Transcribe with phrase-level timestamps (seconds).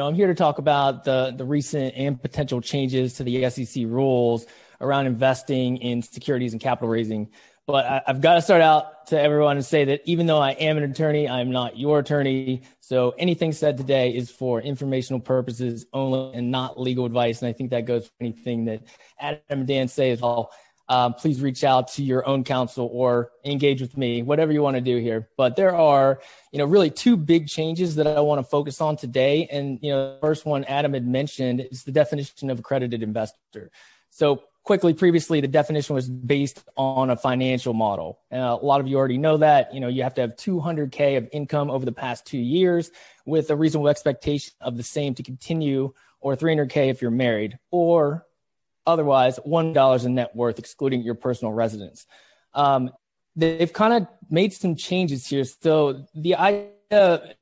[0.00, 3.84] know, I'm here to talk about the, the recent and potential changes to the SEC
[3.86, 4.46] rules
[4.80, 7.28] around investing in securities and capital raising.
[7.66, 10.52] But I, have got to start out to everyone and say that even though I
[10.52, 12.62] am an attorney, I'm not your attorney.
[12.80, 17.42] So anything said today is for informational purposes only and not legal advice.
[17.42, 18.82] And I think that goes for anything that
[19.20, 20.50] Adam and Dan say as well.
[20.90, 24.74] Um, please reach out to your own counsel or engage with me, whatever you want
[24.74, 25.28] to do here.
[25.36, 28.96] But there are, you know, really two big changes that I want to focus on
[28.96, 29.46] today.
[29.52, 33.70] And, you know, the first one Adam had mentioned is the definition of accredited investor.
[34.10, 38.86] So quickly previously the definition was based on a financial model and a lot of
[38.86, 41.92] you already know that you know you have to have 200k of income over the
[41.92, 42.90] past two years
[43.24, 48.26] with a reasonable expectation of the same to continue or 300k if you're married or
[48.90, 52.06] otherwise $1 in net worth excluding your personal residence
[52.54, 52.90] um,
[53.36, 57.34] they've kind of made some changes here so the idea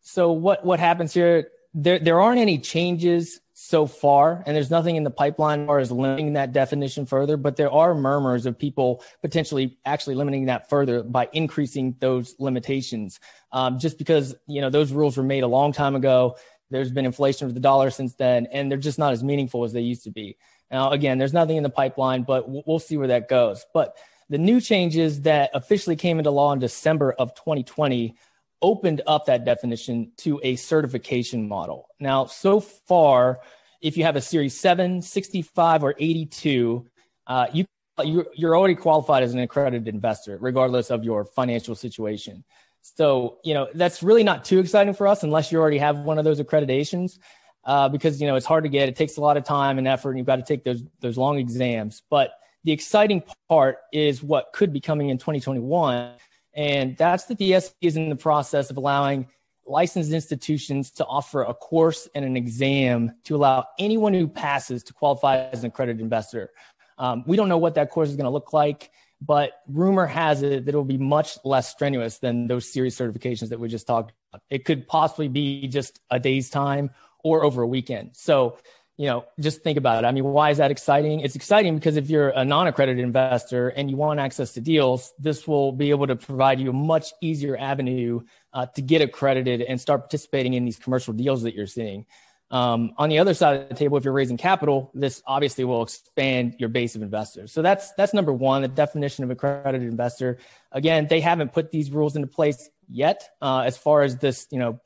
[0.00, 4.96] so what what happens here there there aren't any changes so far, and there's nothing
[4.96, 9.02] in the pipeline as as limiting that definition further, but there are murmurs of people
[9.22, 13.18] potentially actually limiting that further by increasing those limitations.
[13.52, 16.36] Um, just because, you know, those rules were made a long time ago.
[16.70, 19.72] There's been inflation of the dollar since then, and they're just not as meaningful as
[19.72, 20.36] they used to be.
[20.70, 23.64] Now, again, there's nothing in the pipeline, but we'll see where that goes.
[23.72, 23.96] But
[24.28, 28.16] the new changes that officially came into law in December of 2020
[28.62, 31.88] opened up that definition to a certification model.
[32.00, 33.40] Now, so far,
[33.80, 36.86] if you have a Series 7, 65, or 82,
[37.26, 37.66] uh, you
[38.04, 42.44] you're, you're already qualified as an accredited investor, regardless of your financial situation.
[42.82, 46.18] So, you know, that's really not too exciting for us unless you already have one
[46.18, 47.18] of those accreditations,
[47.66, 48.88] uh, because, you know, it's hard to get.
[48.88, 51.18] It takes a lot of time and effort, and you've got to take those, those
[51.18, 52.02] long exams.
[52.08, 52.32] But
[52.64, 56.12] the exciting part is what could be coming in 2021
[56.56, 59.28] and that's that the SEC is in the process of allowing
[59.66, 64.94] licensed institutions to offer a course and an exam to allow anyone who passes to
[64.94, 66.50] qualify as an accredited investor.
[66.98, 70.42] Um, we don't know what that course is going to look like, but rumor has
[70.42, 73.86] it that it will be much less strenuous than those series certifications that we just
[73.86, 74.42] talked about.
[74.48, 76.90] It could possibly be just a day's time
[77.26, 78.10] or over a weekend.
[78.12, 78.58] So
[78.98, 80.06] you know, just think about it.
[80.06, 81.20] I mean, why is that exciting?
[81.20, 85.46] It's exciting because if you're a non-accredited investor and you want access to deals, this
[85.46, 88.22] will be able to provide you a much easier avenue
[88.54, 92.06] uh, to get accredited and start participating in these commercial deals that you're seeing.
[92.50, 95.82] Um, on the other side of the table, if you're raising capital, this obviously will
[95.82, 97.52] expand your base of investors.
[97.52, 100.38] So that's that's number one, the definition of accredited investor.
[100.72, 104.60] Again, they haven't put these rules into place yet uh, as far as this, you
[104.60, 104.80] know,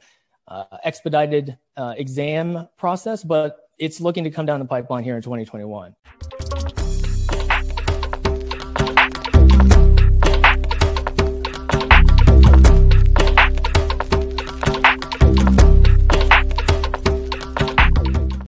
[0.84, 5.94] expedited uh, exam process, but it's looking to come down the pipeline here in 2021.